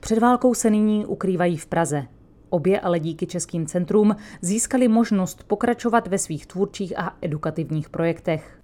Před 0.00 0.18
válkou 0.18 0.54
se 0.54 0.70
nyní 0.70 1.06
ukrývají 1.06 1.56
v 1.56 1.66
Praze. 1.66 2.06
Obě 2.48 2.80
ale 2.80 3.00
díky 3.00 3.26
českým 3.26 3.66
centrům 3.66 4.16
získali 4.40 4.88
možnost 4.88 5.44
pokračovat 5.44 6.06
ve 6.06 6.18
svých 6.18 6.46
tvůrčích 6.46 6.98
a 6.98 7.16
edukativních 7.22 7.90
projektech. 7.90 8.56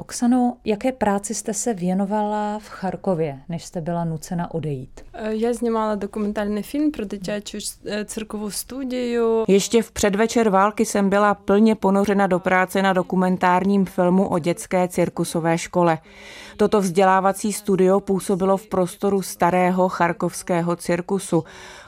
Oksano, 0.00 0.56
jaké 0.64 0.92
práci 0.92 1.34
jste 1.34 1.54
se 1.54 1.74
věnovala 1.74 2.58
v 2.58 2.68
Charkově, 2.68 3.40
než 3.48 3.64
jste 3.64 3.80
byla 3.80 4.04
nucena 4.04 4.54
odejít? 4.54 5.00
Eh, 5.12 5.34
já 5.34 5.52
znímala 5.52 5.94
dokumentární 5.94 6.62
film 6.62 6.90
pro 6.90 7.04
děťačí 7.04 7.58
eh, 7.86 8.04
cirkovou 8.04 8.50
studiu. 8.50 9.44
Ještě 9.48 9.82
v 9.82 9.92
předvečer 9.92 10.48
války 10.48 10.84
jsem 10.84 11.10
byla 11.10 11.34
plně 11.34 11.74
ponořena 11.74 12.26
do 12.26 12.38
práce 12.38 12.82
na 12.82 12.92
dokumentárním 12.92 13.86
filmu 13.86 14.28
o 14.28 14.38
dětské 14.38 14.88
cirkusové 14.88 15.58
škole. 15.58 15.98
Toto 16.56 16.80
vzdělávací 16.80 17.52
studio 17.52 18.00
působilo 18.00 18.56
v 18.56 18.66
prostoru 18.66 19.22
starého 19.22 19.88
charkovského 19.88 20.76
cirkusu 20.76 21.44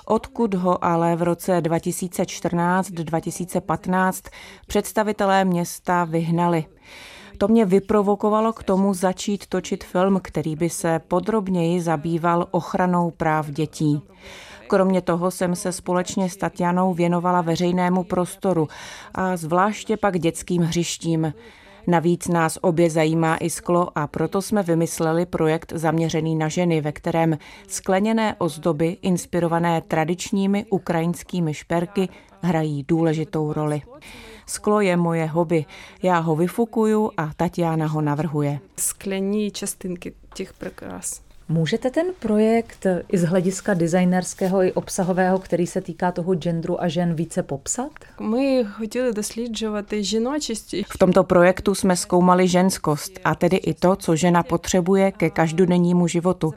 odkud 0.06 0.54
ho 0.54 0.84
ale 0.84 1.16
v 1.16 1.22
roce 1.22 1.60
2014-2015 1.60 4.30
představitelé 4.66 5.44
města 5.44 6.04
vyhnali. 6.04 6.64
To 7.42 7.48
mě 7.48 7.64
vyprovokovalo 7.64 8.52
k 8.52 8.62
tomu 8.62 8.94
začít 8.94 9.46
točit 9.46 9.84
film, 9.84 10.20
který 10.22 10.56
by 10.56 10.70
se 10.70 11.00
podrobněji 11.08 11.80
zabýval 11.80 12.48
ochranou 12.50 13.10
práv 13.10 13.50
dětí. 13.50 14.02
Kromě 14.66 15.00
toho 15.00 15.30
jsem 15.30 15.54
se 15.54 15.72
společně 15.72 16.30
s 16.30 16.36
Tatianou 16.36 16.94
věnovala 16.94 17.40
veřejnému 17.40 18.04
prostoru 18.04 18.68
a 19.14 19.36
zvláště 19.36 19.96
pak 19.96 20.18
dětským 20.18 20.62
hřištím. 20.62 21.32
Navíc 21.86 22.28
nás 22.28 22.58
obě 22.62 22.90
zajímá 22.90 23.36
i 23.36 23.50
sklo 23.50 23.98
a 23.98 24.06
proto 24.06 24.42
jsme 24.42 24.62
vymysleli 24.62 25.26
projekt 25.26 25.72
zaměřený 25.76 26.34
na 26.34 26.48
ženy, 26.48 26.80
ve 26.80 26.92
kterém 26.92 27.38
skleněné 27.68 28.34
ozdoby 28.38 28.96
inspirované 29.02 29.80
tradičními 29.80 30.64
ukrajinskými 30.70 31.54
šperky 31.54 32.08
hrají 32.42 32.84
důležitou 32.88 33.52
roli. 33.52 33.82
Sklo 34.46 34.80
je 34.80 34.96
moje 34.96 35.26
hobby. 35.26 35.64
Já 36.02 36.18
ho 36.18 36.36
vyfukuju 36.36 37.10
a 37.16 37.30
Tatiana 37.36 37.86
ho 37.86 38.00
navrhuje. 38.00 38.58
Sklení 38.76 39.50
častinky 39.50 40.14
těch 40.34 40.52
překrás. 40.52 41.31
Můžete 41.52 41.90
ten 41.90 42.06
projekt 42.18 42.86
i 43.12 43.18
z 43.18 43.24
hlediska 43.24 43.74
designerského 43.74 44.62
i 44.62 44.72
obsahového, 44.72 45.38
který 45.38 45.66
se 45.66 45.80
týká 45.80 46.12
toho 46.12 46.34
genderu 46.34 46.82
a 46.82 46.88
žen, 46.88 47.14
více 47.14 47.42
popsat? 47.42 47.90
My 48.20 48.64
chtěli 48.84 49.12
dosledovat 49.12 49.84
ženočist. 49.92 50.74
V 50.88 50.98
tomto 50.98 51.24
projektu 51.24 51.74
jsme 51.74 51.96
zkoumali 51.96 52.48
ženskost 52.48 53.12
a 53.24 53.34
tedy 53.34 53.56
i 53.56 53.74
to, 53.74 53.96
co 53.96 54.16
žena 54.16 54.42
potřebuje 54.42 55.12
ke 55.12 55.30
každodennímu 55.30 56.06
životu. 56.06 56.54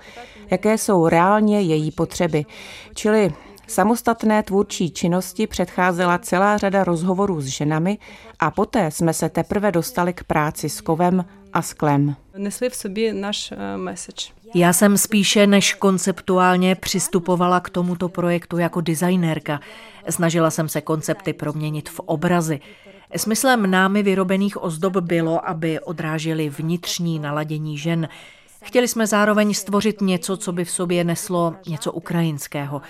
Jaké 0.51 0.77
jsou 0.77 1.07
reálně 1.07 1.61
její 1.61 1.91
potřeby. 1.91 2.45
Čili 2.93 3.33
Samostatné 3.67 4.43
tvůrčí 4.43 4.91
činnosti 4.91 5.47
předcházela 5.47 6.17
celá 6.17 6.57
řada 6.57 6.83
rozhovorů 6.83 7.41
s 7.41 7.45
ženami 7.45 7.97
a 8.39 8.51
poté 8.51 8.91
jsme 8.91 9.13
se 9.13 9.29
teprve 9.29 9.71
dostali 9.71 10.13
k 10.13 10.23
práci 10.23 10.69
s 10.69 10.81
kovem 10.81 11.25
a 11.53 11.61
sklem. 11.61 12.15
Nesli 12.37 12.69
v 12.69 12.75
sobě 12.75 13.13
náš 13.13 13.51
eh, 13.51 13.77
message. 13.77 14.35
Já 14.55 14.73
jsem 14.73 14.97
spíše 14.97 15.47
než 15.47 15.73
konceptuálně 15.73 16.75
přistupovala 16.75 17.59
k 17.59 17.69
tomuto 17.69 18.09
projektu 18.09 18.57
jako 18.57 18.81
designérka. 18.81 19.59
Snažila 20.09 20.51
jsem 20.51 20.69
se 20.69 20.81
koncepty 20.81 21.33
proměnit 21.33 21.89
v 21.89 21.99
obrazy. 21.99 22.59
Smyslem 23.17 23.71
námi 23.71 24.03
vyrobených 24.03 24.63
ozdob 24.63 24.97
bylo, 24.97 25.49
aby 25.49 25.79
odrážely 25.79 26.49
vnitřní 26.49 27.19
naladění 27.19 27.77
žen. 27.77 28.07
Chtěli 28.63 28.87
jsme 28.87 29.07
zároveň 29.07 29.53
stvořit 29.53 30.01
něco, 30.01 30.37
co 30.37 30.51
by 30.51 30.65
v 30.65 30.71
sobě 30.71 31.03
neslo 31.03 31.55
něco 31.67 31.91
ukrajinského. 31.91 32.81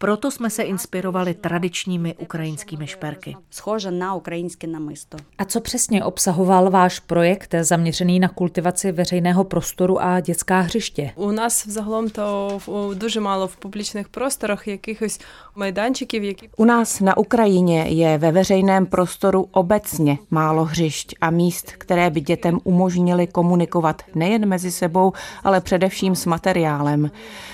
Proto 0.00 0.30
jsme 0.30 0.50
se 0.50 0.62
inspirovali 0.62 1.34
tradičními 1.34 2.14
ukrajinskými 2.14 2.86
šperky. 2.86 3.36
Схоже 3.50 3.90
на 3.90 4.14
українське 4.14 4.66
намисто. 4.66 5.16
A 5.38 5.44
co 5.44 5.60
přesně 5.60 6.04
obsahoval 6.04 6.70
váš 6.70 7.00
projekt 7.00 7.54
zaměřený 7.60 8.20
na 8.20 8.28
kultivaci 8.28 8.92
veřejného 8.92 9.44
prostoru 9.44 10.02
a 10.02 10.20
dětská 10.20 10.60
hřiště? 10.60 11.10
У 11.16 11.30
нас 11.30 11.66
взагалом 11.66 12.10
то 12.10 12.58
в- 12.66 12.94
дуже 12.94 13.20
мало 13.20 13.48
в 13.48 13.56
публічних 13.56 14.08
просторах 14.08 14.68
якихось 14.68 15.20
майданчиків, 15.56 16.24
які 16.24 16.50
U 16.56 16.64
nás 16.64 17.00
na 17.00 17.16
Ukrajině 17.16 17.82
je 17.88 18.18
ve 18.18 18.32
veřejném 18.32 18.86
prostoru 18.86 19.48
obecně 19.50 20.18
málo 20.30 20.64
hřišť 20.64 21.14
a 21.20 21.30
míst, 21.30 21.72
které 21.72 22.10
by 22.10 22.20
dětem 22.20 22.58
umožnily 22.64 23.26
komunikovat 23.26 24.02
nejen 24.14 24.46
mezi 24.48 24.70
sebou, 24.70 25.12
ale 25.44 25.60
především 25.60 26.14
s 26.16 26.26
materiálem. 26.26 27.10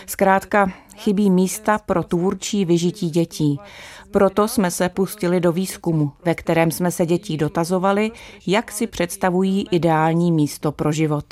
Zkrátka 0.06 0.72
chybí 0.99 1.29
místa 1.29 1.77
pro 1.77 2.03
tvůrčí 2.03 2.65
vyžití 2.65 3.09
dětí. 3.09 3.59
Proto 4.11 4.47
jsme 4.47 4.71
se 4.71 4.89
pustili 4.89 5.39
do 5.39 5.51
výzkumu, 5.51 6.11
ve 6.25 6.35
kterém 6.35 6.71
jsme 6.71 6.91
se 6.91 7.05
dětí 7.05 7.37
dotazovali, 7.37 8.11
jak 8.47 8.71
si 8.71 8.87
představují 8.87 9.67
ideální 9.71 10.31
místo 10.31 10.71
pro 10.71 10.91
život. 10.91 11.25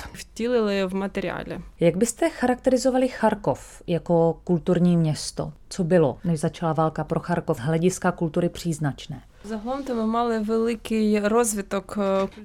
v 0.88 0.94
materiále. 0.94 1.62
Jak 1.80 1.98
byste 1.98 2.30
charakterizovali 2.30 3.08
Charkov 3.08 3.82
jako 3.88 4.38
kulturní 4.44 4.98
město? 4.98 5.54
Co 5.70 5.84
bylo, 5.84 6.18
než 6.24 6.40
začala 6.40 6.74
válka 6.74 7.04
pro 7.04 7.20
Charkov, 7.20 7.60
hlediska 7.60 8.12
kultury 8.12 8.50
příznačné? 8.50 9.22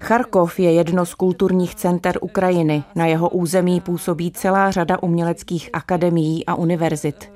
Charkov 0.00 0.58
je 0.58 0.72
jedno 0.72 1.06
z 1.06 1.14
kulturních 1.14 1.74
center 1.74 2.18
Ukrajiny. 2.20 2.84
Na 2.94 3.06
jeho 3.06 3.28
území 3.28 3.80
působí 3.80 4.30
celá 4.30 4.70
řada 4.70 5.02
uměleckých 5.02 5.70
akademií 5.72 6.46
a 6.46 6.54
univerzit. 6.54 7.32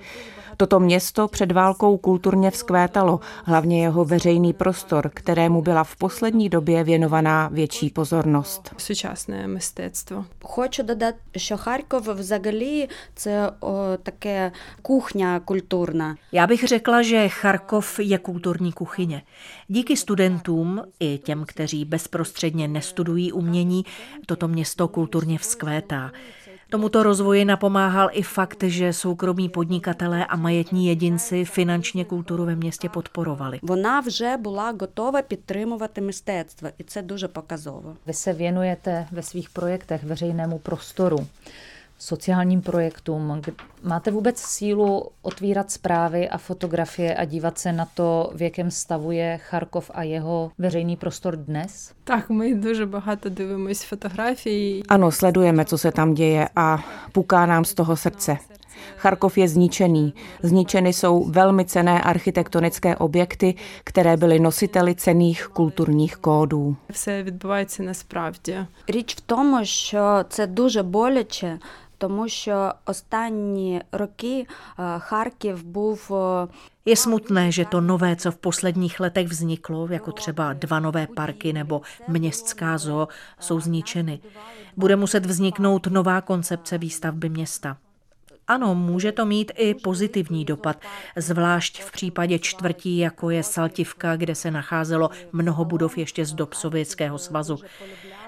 Toto 0.58 0.80
město 0.80 1.28
před 1.28 1.52
válkou 1.52 1.98
kulturně 1.98 2.52
vzkvétalo, 2.52 3.20
hlavně 3.46 3.82
jeho 3.82 4.06
veřejný 4.06 4.54
prostor, 4.54 5.12
kterému 5.14 5.62
byla 5.62 5.84
v 5.84 5.96
poslední 5.96 6.50
době 6.50 6.84
věnovaná 6.84 7.50
větší 7.54 7.90
pozornost. 7.90 8.74
сучасне 8.78 9.48
мистецтво. 9.48 10.26
Хочу 10.44 10.84
додати, 10.84 11.20
що 11.38 11.58
Харків 11.58 12.10
взагалі 12.14 12.90
це 13.16 13.52
о, 13.60 13.98
таке 14.04 14.52
кухня 14.82 15.40
культурна. 15.40 16.16
Já 16.32 16.48
bych 16.48 16.64
řekla, 16.68 17.02
že 17.02 17.30
Charkov 17.30 18.00
je 18.00 18.18
kulturní 18.18 18.72
kuchyně. 18.72 19.22
Díky 19.68 19.98
studentům 19.98 20.82
i 21.00 21.18
těm, 21.18 21.46
kteří 21.48 21.86
bezprostředně 21.86 22.68
nestudují 22.68 23.32
umění, 23.32 23.86
toto 24.26 24.48
město 24.48 24.88
kulturně 24.88 25.38
vzkvétá. 25.38 26.12
Tomuto 26.70 27.04
rozvoji 27.04 27.46
napomáhal 27.46 28.10
i 28.12 28.22
fakt, 28.22 28.64
že 28.64 28.94
soukromí 28.94 29.50
podnikatelé 29.50 30.26
a 30.26 30.36
majetní 30.36 30.88
jedinci 30.88 31.46
finančně 31.46 32.06
kulturu 32.06 32.46
ve 32.46 32.56
městě 32.56 32.90
podporovali. 32.90 33.60
Вона 33.62 34.00
вже 34.00 34.38
була 34.38 34.74
готова 34.82 35.22
підтримувати 35.22 36.02
мистецтво, 36.02 36.70
і 36.78 36.84
це 36.84 37.02
дуже 37.02 37.28
показово. 37.28 37.96
Vy 38.08 38.14
se 38.14 38.34
věnujete 38.34 39.08
ve 39.12 39.24
svých 39.24 39.50
projektech 39.50 40.04
veřejnému 40.04 40.60
prostoru, 40.60 41.28
sociálním 42.00 42.62
projektům. 42.62 43.42
K- 43.42 43.52
Máte 43.84 44.12
vůbec 44.12 44.40
sílu 44.40 45.10
otvírat 45.22 45.72
zprávy 45.72 46.30
a 46.30 46.38
fotografie 46.38 47.16
a 47.16 47.26
dívat 47.26 47.60
se 47.60 47.74
na 47.74 47.86
to, 47.94 48.32
v 48.36 48.42
jakém 48.42 48.72
stavu 48.72 49.12
je 49.12 49.38
Charkov 49.44 49.92
a 49.94 50.04
jeho 50.04 50.52
veřejný 50.58 50.96
prostor 50.98 51.36
dnes? 51.36 51.94
Так, 52.04 52.30
ми 52.30 52.54
дуже 52.56 52.86
багато 52.86 53.30
дивимось 53.30 53.84
фотографій. 53.84 54.84
Ano, 54.90 55.12
sledujeme, 55.12 55.66
co 55.66 55.78
se 55.78 55.92
tam 55.92 56.14
děje 56.14 56.50
a 56.56 56.84
puká 57.12 57.46
nám 57.46 57.66
z 57.66 57.74
toho 57.74 57.96
srdce. 57.96 58.38
Charkov 58.98 59.38
je 59.38 59.48
zničený. 59.48 60.14
Zničeny 60.44 60.94
jsou 60.94 61.24
velmi 61.24 61.66
cené 61.66 62.02
architektonické 62.02 62.96
objekty, 62.96 63.56
které 63.84 64.18
byly 64.18 64.40
nositeli 64.40 64.96
cených 64.96 65.48
kulturních 65.48 66.16
kódů. 66.18 66.76
Все 66.90 67.24
відбувається 67.24 67.84
насправді. 67.84 68.58
Річ 68.88 69.16
в 69.16 69.22
тому, 69.22 69.66
що 69.66 70.26
це 70.30 70.48
дуже 70.48 70.84
боляче, 70.84 71.60
тому 71.98 72.30
що 72.30 72.74
останні 72.86 73.82
роки 73.92 74.48
е, 74.48 75.00
Харків 75.00 75.64
був 75.64 76.12
е, 76.12 76.48
Je 76.86 76.96
smutné, 76.96 77.52
že 77.52 77.66
to 77.66 77.82
nové, 77.82 78.16
co 78.16 78.32
v 78.32 78.38
posledních 78.38 79.00
letech 79.00 79.28
vzniklo, 79.28 79.88
jako 79.88 80.12
třeba 80.12 80.54
dva 80.54 80.80
nové 80.80 81.08
parky 81.08 81.54
nebo 81.54 81.82
městská 82.08 82.78
zoo, 82.78 83.08
jsou 83.40 83.60
zničeny. 83.60 84.20
Bude 84.78 84.96
muset 84.96 85.26
vzniknout 85.26 85.88
nová 85.88 86.22
koncepce 86.22 86.78
výstavby 86.78 87.30
města. 87.30 87.78
Ano, 88.49 88.75
může 88.75 89.13
to 89.13 89.27
mít 89.27 89.53
i 89.57 89.75
pozitivní 89.75 90.45
dopad, 90.45 90.77
zvlášť 91.17 91.83
v 91.83 91.93
případě 91.93 92.39
čtvrtí, 92.39 92.99
jako 92.99 93.31
je 93.31 93.43
Saltivka, 93.43 94.17
kde 94.17 94.35
se 94.35 94.51
nacházelo 94.51 95.11
mnoho 95.33 95.65
budov 95.65 95.99
ještě 95.99 96.25
z 96.25 96.33
dob 96.33 96.55
Sovětského 96.55 97.19
svazu. 97.19 97.59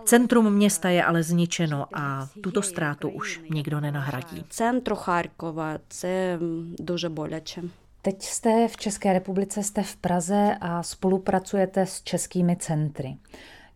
Centrum 0.04 0.52
města 0.52 0.88
je 0.88 1.04
ale 1.04 1.22
zničeno 1.22 1.86
a 1.94 2.28
tuto 2.40 2.62
ztrátu 2.62 3.08
už 3.08 3.40
nikdo 3.50 3.80
nenahradí. 3.80 4.44
Centru 4.48 4.96
Charkova, 4.96 5.78
to 6.00 6.06
je 6.06 6.38
duže 6.78 7.08
boleče. 7.08 7.62
Teď 8.02 8.22
jste 8.22 8.68
v 8.68 8.76
České 8.76 9.12
republice, 9.12 9.62
jste 9.62 9.82
v 9.82 9.96
Praze 9.96 10.56
a 10.60 10.82
spolupracujete 10.82 11.86
s 11.86 12.02
českými 12.02 12.56
centry. 12.56 13.16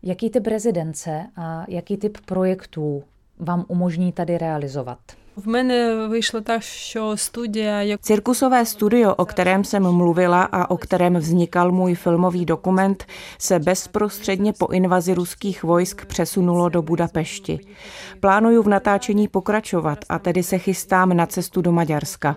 Jaký 0.03 0.29
typ 0.29 0.47
rezidence 0.47 1.27
a 1.35 1.65
jaký 1.67 1.97
typ 1.97 2.17
projektů 2.25 3.03
vám 3.39 3.65
umožní 3.67 4.11
tady 4.11 4.37
realizovat? 4.37 4.99
В 5.44 5.48
мене 5.48 6.06
вийшло 6.06 6.40
так, 6.40 6.62
що 6.62 7.16
студія, 7.16 7.82
як 7.82 8.00
Cirkusové 8.00 8.66
studio, 8.66 9.14
o 9.14 9.24
kterém 9.24 9.64
jsem 9.64 9.82
mluvila 9.82 10.42
a 10.42 10.70
o 10.70 10.76
kterém 10.76 11.16
vznikal 11.16 11.72
můj 11.72 11.94
filmový 11.94 12.44
dokument, 12.44 13.04
se 13.38 13.58
bezprostředně 13.58 14.52
po 14.52 14.66
invazi 14.66 15.14
ruských 15.14 15.62
vojsk 15.62 16.06
přesunulo 16.06 16.68
do 16.68 16.82
Budapešti. 16.82 17.60
Plánuju 18.20 18.62
v 18.62 18.68
natáčení 18.68 19.28
pokračovat 19.28 19.98
a 20.08 20.18
tedy 20.18 20.42
se 20.42 20.58
chystám 20.58 21.16
na 21.16 21.26
cestu 21.26 21.62
do 21.62 21.72
Maďarska. 21.72 22.36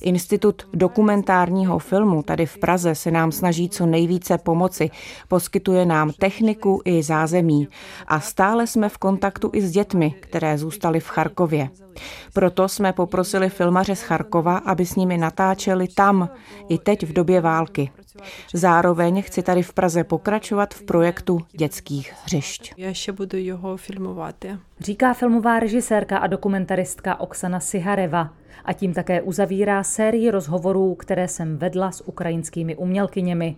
Institut 0.00 0.62
dokumentárního 0.74 1.78
filmu 1.78 2.22
tady 2.22 2.46
v 2.46 2.58
Praze 2.58 2.94
se 2.94 3.10
nám 3.10 3.32
snaží 3.32 3.68
co 3.68 3.86
nejvíce 3.86 4.38
pomoci, 4.38 4.90
poskytuje 5.28 5.86
nám 5.86 6.12
techniku 6.12 6.82
i 6.84 7.02
zázemí 7.02 7.68
a 8.06 8.20
stále 8.20 8.66
jsme 8.66 8.88
v 8.88 8.98
kontaktu 8.98 9.50
i 9.52 9.62
s 9.62 9.70
dětmi, 9.70 10.14
které 10.20 10.58
zůstaly 10.58 11.00
v 11.00 11.08
Charkově. 11.08 11.70
Proto 12.33 12.69
jsme 12.69 12.93
poprosili 12.93 13.49
filmaře 13.49 13.95
z 13.95 14.01
Charkova, 14.01 14.57
aby 14.57 14.85
s 14.85 14.95
nimi 14.95 15.17
natáčeli 15.17 15.87
tam, 15.87 16.29
i 16.69 16.77
teď 16.77 17.03
v 17.03 17.13
době 17.13 17.41
války. 17.41 17.91
Zároveň 18.53 19.21
chci 19.21 19.43
tady 19.43 19.63
v 19.63 19.73
Praze 19.73 20.03
pokračovat 20.03 20.73
v 20.73 20.83
projektu 20.83 21.39
dětských 21.57 22.13
hřišť. 22.23 22.73
Já 22.77 22.87
ještě 22.87 23.11
budu 23.11 23.37
jeho 23.37 23.77
filmovat. 23.77 24.35
Říká 24.79 25.13
filmová 25.13 25.59
režisérka 25.59 26.17
a 26.17 26.27
dokumentaristka 26.27 27.19
Oksana 27.19 27.59
Sihareva. 27.59 28.29
A 28.65 28.73
tím 28.73 28.93
také 28.93 29.21
uzavírá 29.21 29.83
sérii 29.83 30.31
rozhovorů, 30.31 30.95
které 30.95 31.27
jsem 31.27 31.57
vedla 31.57 31.91
s 31.91 32.07
ukrajinskými 32.07 32.75
umělkyněmi. 32.75 33.51